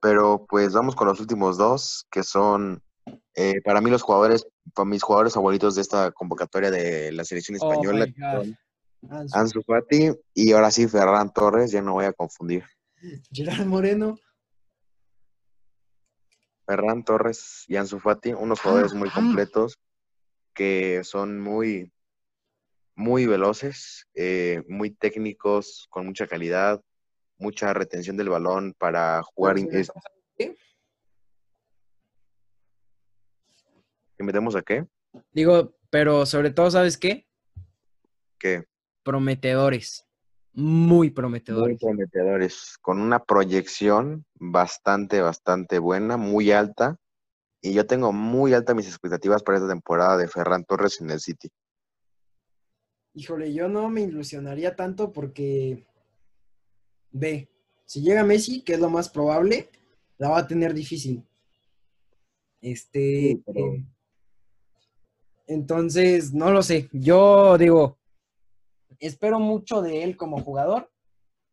[0.00, 2.82] Pero pues vamos con los últimos dos, que son
[3.34, 7.58] eh, para mí los jugadores, para mis jugadores favoritos de esta convocatoria de la selección
[7.60, 8.06] oh española.
[9.32, 12.64] Ansu Fati y ahora sí Ferran Torres, ya no voy a confundir.
[13.32, 14.18] Gerard Moreno.
[16.66, 19.78] Ferran Torres y Ansu Fati, unos jugadores muy completos
[20.58, 21.92] que son muy,
[22.96, 26.82] muy veloces, eh, muy técnicos, con mucha calidad,
[27.38, 29.54] mucha retención del balón para jugar.
[30.36, 30.56] ¿Qué?
[34.18, 34.84] ¿Que metemos a qué?
[35.32, 37.28] Digo, pero sobre todo, ¿sabes qué?
[38.36, 38.64] ¿Qué?
[39.04, 40.04] Prometedores.
[40.52, 41.80] Muy prometedores.
[41.80, 42.76] Muy prometedores.
[42.82, 46.98] Con una proyección bastante, bastante buena, muy alta.
[47.60, 51.20] Y yo tengo muy altas mis expectativas para esta temporada de Ferran Torres en el
[51.20, 51.48] City.
[53.14, 55.86] Híjole, yo no me ilusionaría tanto porque
[57.12, 57.48] ve,
[57.84, 59.70] si llega Messi, que es lo más probable,
[60.18, 61.24] la va a tener difícil.
[62.60, 63.30] Este.
[63.30, 63.84] Eh,
[65.48, 66.88] entonces, no lo sé.
[66.92, 67.98] Yo digo,
[69.00, 70.90] espero mucho de él como jugador,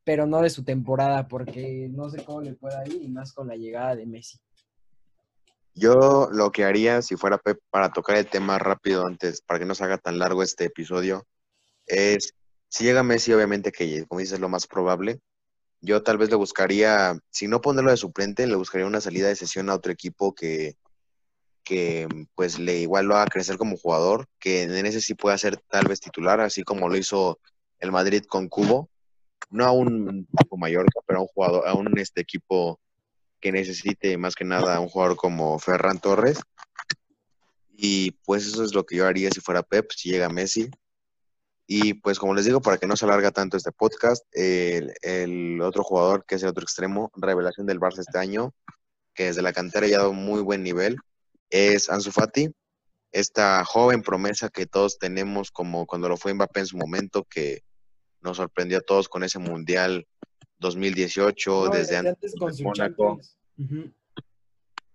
[0.04, 3.48] pero no de su temporada, porque no sé cómo le pueda ir, y más con
[3.48, 4.38] la llegada de Messi.
[5.74, 9.76] Yo lo que haría, si fuera para tocar el tema rápido antes, para que no
[9.76, 11.26] se haga tan largo este episodio,
[11.88, 12.34] es,
[12.68, 15.20] si llega Messi, obviamente que, como dices, es lo más probable,
[15.80, 19.36] yo tal vez le buscaría, si no ponerlo de suplente, le buscaría una salida de
[19.36, 20.76] sesión a otro equipo que,
[21.66, 25.58] que pues le igual lo haga crecer como jugador, que en ese sí pueda ser
[25.58, 27.40] tal vez titular, así como lo hizo
[27.80, 28.90] el Madrid con Cubo,
[29.50, 32.80] no a un equipo mayor, pero a un jugador, a un este equipo
[33.40, 36.40] que necesite más que nada a un jugador como Ferran Torres.
[37.78, 40.70] Y pues eso es lo que yo haría si fuera Pep, si llega Messi.
[41.68, 45.84] Y pues como les digo, para que no se alarga tanto este podcast, el, otro
[45.84, 48.54] jugador que es el otro extremo, revelación del Barça este año,
[49.14, 50.98] que desde la cantera ya ha dado muy buen nivel,
[51.50, 52.50] es Ansu Fati,
[53.12, 57.64] esta joven promesa que todos tenemos como cuando lo fue Mbappé en su momento, que
[58.22, 60.06] nos sorprendió a todos con ese Mundial
[60.60, 63.20] 2018, desde, antes, con Mónaco.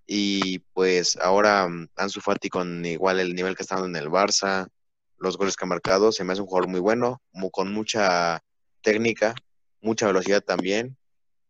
[0.07, 4.69] Y pues ahora Ansu Fati con igual el nivel que está dando en el Barça,
[5.17, 6.13] los goles que ha marcado.
[6.13, 8.43] Se me hace un jugador muy bueno, con mucha
[8.83, 9.35] técnica,
[9.81, 10.97] mucha velocidad también,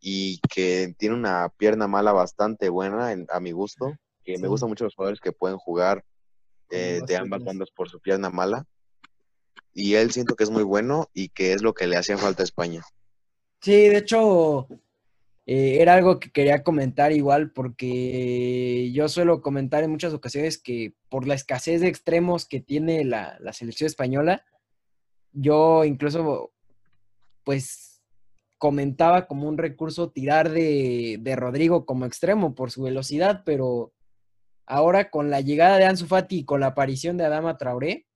[0.01, 4.85] y que tiene una pierna mala bastante buena a mi gusto, que me gustan mucho
[4.85, 6.05] los jugadores que pueden jugar
[6.71, 8.67] eh, de ambas bandas por su pierna mala.
[9.73, 12.43] Y él siento que es muy bueno y que es lo que le hacía falta
[12.43, 12.83] a España.
[13.61, 14.69] Sí, de hecho,
[15.53, 20.95] eh, era algo que quería comentar igual porque yo suelo comentar en muchas ocasiones que
[21.09, 24.45] por la escasez de extremos que tiene la, selección española,
[25.33, 26.53] yo incluso
[27.43, 28.01] pues
[28.59, 33.93] comentaba como un recurso tirar de, Rodrigo como extremo por su velocidad, pero
[34.67, 38.07] ahora con la llegada de Ansu Fati y con la aparición de Adama Traoré,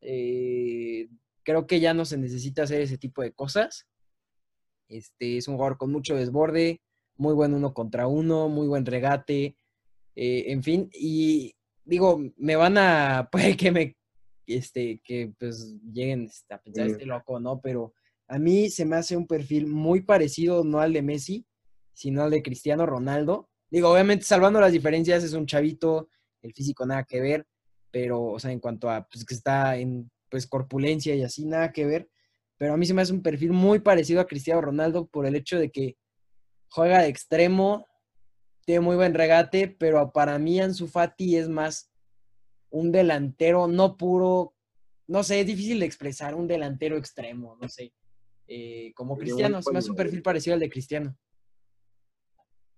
[0.00, 1.08] eh,
[1.42, 3.86] creo que ya no se necesita hacer ese tipo de cosas
[4.88, 6.80] este, es un jugador con mucho desborde,
[7.16, 9.56] muy buen uno contra uno, muy buen regate,
[10.14, 11.54] eh, en fin, y
[11.84, 13.96] digo, me van a, puede que me,
[14.46, 17.60] este, que pues lleguen a pensar este loco, ¿no?
[17.60, 17.94] Pero
[18.28, 21.46] a mí se me hace un perfil muy parecido, no al de Messi,
[21.92, 23.48] sino al de Cristiano Ronaldo.
[23.70, 26.08] Digo, obviamente salvando las diferencias, es un chavito,
[26.42, 27.46] el físico nada que ver,
[27.90, 31.72] pero, o sea, en cuanto a, pues que está en, pues, corpulencia y así, nada
[31.72, 32.08] que ver
[32.58, 35.36] pero a mí se me hace un perfil muy parecido a Cristiano Ronaldo por el
[35.36, 35.96] hecho de que
[36.70, 37.86] juega de extremo,
[38.64, 41.90] tiene muy buen regate, pero para mí Ansu Fati es más
[42.70, 44.54] un delantero no puro,
[45.06, 47.92] no sé, es difícil de expresar un delantero extremo, no sé.
[48.48, 51.16] Eh, como Cristiano, se me hace un perfil parecido al de Cristiano.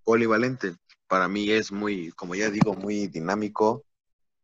[0.09, 0.74] Polivalente,
[1.06, 3.84] para mí es muy, como ya digo, muy dinámico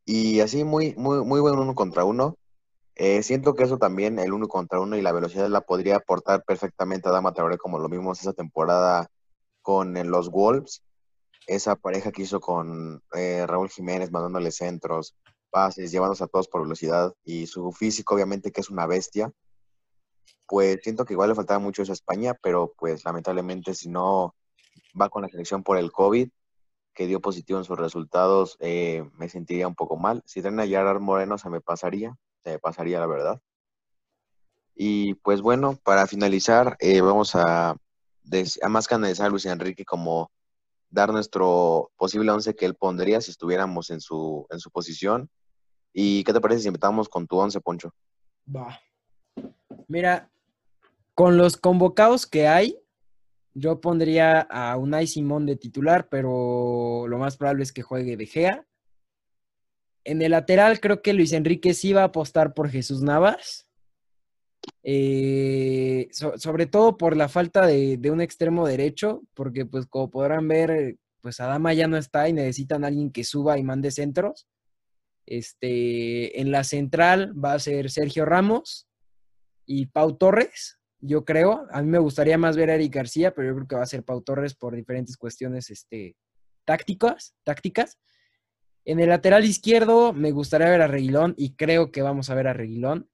[0.05, 2.37] y así muy, muy, muy bueno uno contra uno.
[2.97, 6.45] Eh, siento que eso también, el uno contra uno y la velocidad la podría aportar
[6.45, 9.09] perfectamente a Dama Traoré, como lo vimos esa temporada
[9.63, 10.83] con los Wolves,
[11.47, 15.17] esa pareja que hizo con eh, Raúl Jiménez mandándole centros,
[15.49, 19.33] pases, llevándose a todos por velocidad y su físico obviamente que es una bestia,
[20.47, 24.35] pues siento que igual le faltaba mucho eso a España, pero pues lamentablemente si no
[25.01, 26.29] va con la selección por el COVID,
[26.95, 30.23] que dio positivo en sus resultados, eh, me sentiría un poco mal.
[30.27, 33.41] Si traen a Gerard Moreno se me pasaría, se me pasaría la verdad.
[34.77, 39.85] Y pues bueno, para finalizar, eh, vamos a, a más que analizar a Luis Enrique
[39.85, 40.31] como
[40.91, 45.29] dar nuestro posible once que él pondría si estuviéramos en su, en su posición.
[45.93, 47.93] ¿Y qué te parece si empezamos con tu once, Poncho?
[48.55, 48.81] Va.
[49.89, 50.31] Mira,
[51.15, 52.79] con los convocados que hay,
[53.55, 58.27] yo pondría a Unai Simón de titular, pero lo más probable es que juegue De
[58.27, 58.67] Gea.
[60.03, 63.69] En el lateral creo que Luis Enrique sí va a apostar por Jesús Navas.
[64.83, 70.97] Eh, sobre todo por la falta de, un extremo derecho, porque pues como podrán ver,
[71.21, 74.47] pues Adama ya no está y necesitan a alguien que suba y mande centros.
[75.27, 78.89] Este, en la central va a ser Sergio Ramos
[79.65, 81.67] y Pau Torres yo creo.
[81.71, 83.87] A mí me gustaría más ver a Eric García, pero yo creo que va a
[83.87, 86.17] ser Pau Torres por diferentes cuestiones este,
[86.65, 87.99] tácticas, tácticas.
[88.85, 92.49] En el lateral izquierdo me gustaría ver a Reguilón y creo que vamos a ver
[92.49, 93.11] a Reguilón.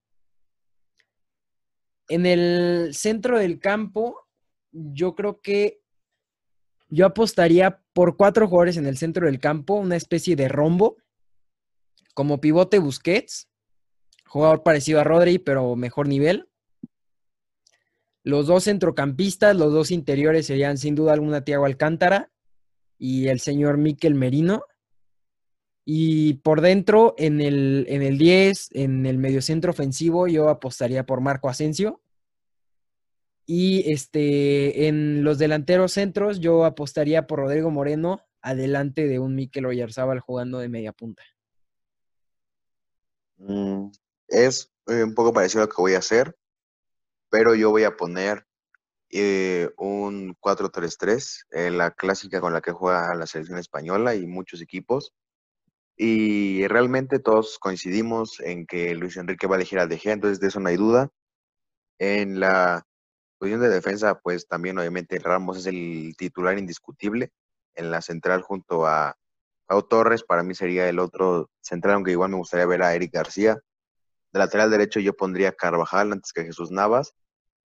[2.09, 4.29] En el centro del campo,
[4.73, 5.81] yo creo que
[6.89, 10.97] yo apostaría por cuatro jugadores en el centro del campo, una especie de rombo,
[12.15, 13.49] como pivote Busquets,
[14.27, 16.50] jugador parecido a Rodri, pero mejor nivel.
[18.23, 22.31] Los dos centrocampistas, los dos interiores serían sin duda alguna Tiago Alcántara
[22.99, 24.65] y el señor Miquel Merino.
[25.87, 31.21] Y por dentro, en el, en el 10, en el mediocentro ofensivo, yo apostaría por
[31.21, 32.03] Marco Asensio.
[33.47, 39.67] Y este, en los delanteros centros, yo apostaría por Rodrigo Moreno, adelante de un Miquel
[39.67, 41.25] Oyarzábal jugando de media punta.
[43.39, 43.91] Mm,
[44.29, 46.37] es eh, un poco parecido a lo que voy a hacer
[47.31, 48.47] pero yo voy a poner
[49.11, 54.61] eh, un 4-3-3, eh, la clásica con la que juega la selección española y muchos
[54.63, 55.13] equipos.
[55.97, 60.49] Y realmente todos coincidimos en que Luis Enrique va a elegir a De entonces de
[60.49, 61.11] eso no hay duda.
[61.99, 62.85] En la
[63.39, 67.33] posición de defensa, pues también obviamente Ramos es el titular indiscutible.
[67.75, 69.17] En la central junto a
[69.67, 73.13] Pau Torres, para mí sería el otro central, aunque igual me gustaría ver a Eric
[73.13, 73.59] García.
[74.33, 77.15] De lateral derecho yo pondría Carvajal antes que Jesús Navas.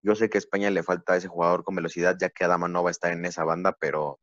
[0.03, 2.83] Yo sé que a España le falta ese jugador con velocidad, ya que Adama no
[2.83, 4.21] va a estar en esa banda, pero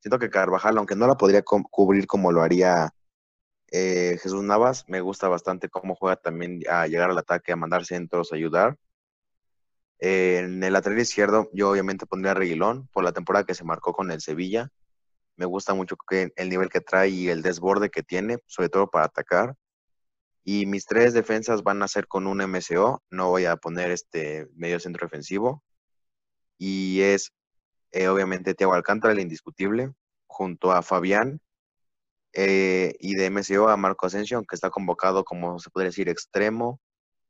[0.00, 2.90] siento que Carvajal, aunque no la podría cubrir como lo haría
[3.72, 7.84] eh, Jesús Navas, me gusta bastante cómo juega también a llegar al ataque, a mandar
[7.84, 8.76] centros, a ayudar.
[9.98, 13.92] en el lateral izquierdo, yo obviamente pondría a Reguilón por la temporada que se marcó
[13.92, 14.70] con el Sevilla.
[15.36, 18.90] Me gusta mucho que el nivel que trae y el desborde que tiene, sobre todo
[18.90, 19.56] para atacar.
[20.44, 24.48] Y mis tres defensas van a ser con un MCO, no voy a poner este
[24.54, 25.62] medio centro defensivo.
[26.58, 27.32] Y es
[27.92, 29.92] eh, obviamente Thiago Alcántara, el indiscutible,
[30.26, 31.40] junto a Fabián.
[32.32, 36.80] Eh, y de MCO a Marco Asensio, que está convocado como se podría decir extremo.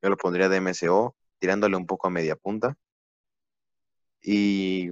[0.02, 2.76] Yo lo pondría de MCO, tirándole un poco a media punta.
[4.22, 4.90] Y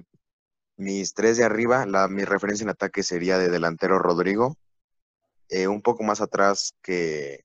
[0.76, 4.56] mis tres de arriba, la, mi referencia en ataque sería de delantero Rodrigo.
[5.50, 7.44] Eh, un poco más atrás que,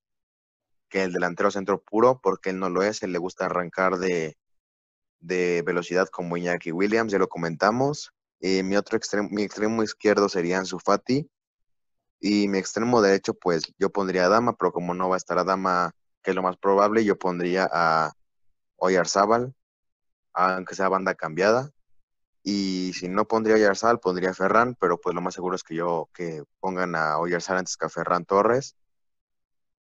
[0.93, 4.37] que el delantero centro puro, porque él no lo es, él le gusta arrancar de,
[5.65, 8.13] velocidad como Iñaki Williams, ya lo comentamos.
[8.41, 11.27] Eh, mi otro extremo, mi extremo izquierdo sería Ansu Fati.
[12.19, 15.39] Y mi extremo derecho, pues yo pondría a Dama, pero como no va a estar
[15.39, 18.11] a Dama, que es lo más probable, yo pondría a
[18.75, 19.55] Oyarzábal,
[20.33, 21.71] aunque sea banda cambiada.
[22.43, 25.73] Y si no pondría a pondría a Ferran, pero pues lo más seguro es que
[25.73, 28.75] yo que pongan a Oyarzábal antes que a Ferran Torres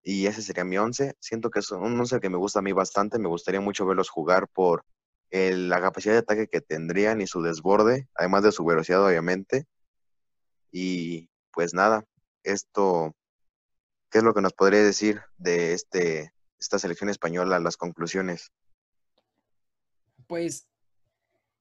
[0.04, 1.16] y ese sería mi once.
[1.20, 4.10] Siento que es un once que me gusta a mí bastante, me gustaría mucho verlos
[4.10, 4.86] jugar por
[5.32, 9.66] la capacidad de ataque que tendrían y su desborde, además de su velocidad obviamente.
[10.72, 12.06] Y pues nada,
[12.44, 13.16] esto,
[14.10, 18.52] ¿qué es lo que nos podría decir de este, esta selección española, las conclusiones?
[20.30, 20.70] pues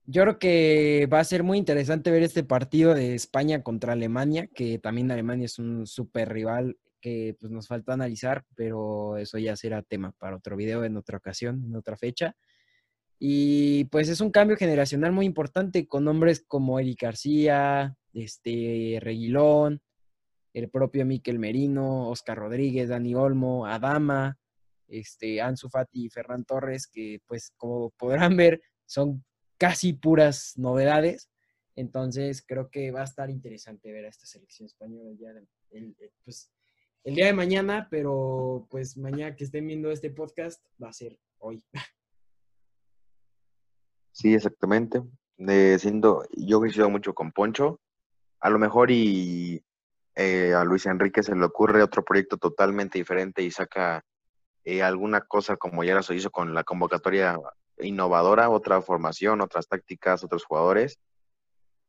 [0.04, 4.46] yo creo que va a ser muy interesante ver este partido de España contra Alemania,
[4.46, 9.56] que también Alemania es un súper rival que pues, nos falta analizar, pero eso ya
[9.56, 12.34] será tema para otro video en otra ocasión, en otra fecha.
[13.18, 19.82] Y pues es un cambio generacional muy importante con hombres como Eric García, este, Reguilón,
[20.52, 24.38] el propio Miquel Merino, Oscar Rodríguez, Dani Olmo, Adama,
[24.86, 29.24] este, Ansu Fati y Ferran Torres, que pues como podrán ver son
[29.58, 31.28] casi puras novedades.
[31.74, 36.50] Entonces creo que va a estar interesante ver a esta selección española de, eh, pues,
[37.04, 41.18] el día de mañana, pero pues mañana que estén viendo este podcast va a ser
[41.38, 41.64] hoy.
[44.12, 45.00] Sí, exactamente.
[45.78, 47.78] siendo, yo coincido mucho con Poncho.
[48.40, 49.62] A lo mejor y
[50.16, 54.04] eh, a Luis Enrique se le ocurre otro proyecto totalmente diferente y saca
[54.64, 57.38] eh, alguna cosa como ya lo hizo con la convocatoria
[57.78, 60.98] innovadora, otra formación, otras tácticas, otros jugadores.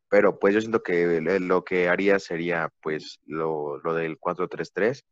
[0.10, 5.04] Pero pues yo siento que lo que haría sería pues lo, lo del 4-3-3.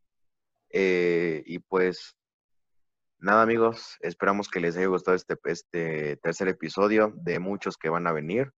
[0.71, 2.15] Eh, y pues
[3.19, 8.07] nada amigos, esperamos que les haya gustado este, este tercer episodio de muchos que van
[8.07, 8.51] a venir.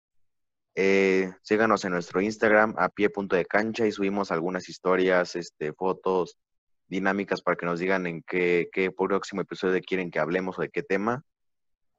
[0.74, 5.72] Eh, síganos en nuestro Instagram a pie punto de cancha y subimos algunas historias, este,
[5.72, 6.38] fotos,
[6.86, 10.70] dinámicas para que nos digan en qué, qué próximo episodio quieren que hablemos o de
[10.70, 11.24] qué tema.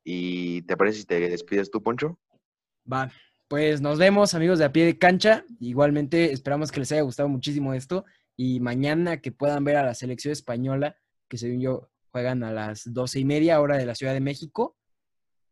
[0.04, 2.18] ¿Y te parece si te despides tú, Poncho?
[2.92, 3.12] Va,
[3.50, 5.44] pues nos vemos amigos de a pie de cancha.
[5.60, 8.06] Igualmente esperamos que les haya gustado muchísimo esto
[8.38, 10.96] y mañana que puedan ver a la selección española,
[11.28, 14.78] que según yo juegan a las doce y media hora de la Ciudad de México.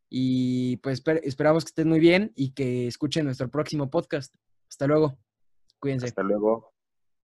[0.10, 4.34] Y pues esperamos que estén muy bien y que escuchen nuestro próximo podcast.
[4.70, 5.18] Hasta luego.
[5.80, 6.06] Cuídense.
[6.06, 6.77] Hasta luego.